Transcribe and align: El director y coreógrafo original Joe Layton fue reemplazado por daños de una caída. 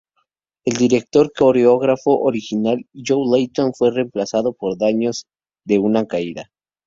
El 0.65 0.77
director 0.77 1.27
y 1.27 1.31
coreógrafo 1.37 2.21
original 2.21 2.83
Joe 3.05 3.23
Layton 3.37 3.71
fue 3.75 3.91
reemplazado 3.91 4.53
por 4.53 4.75
daños 4.79 5.27
de 5.63 5.77
una 5.77 6.07
caída. 6.07 6.49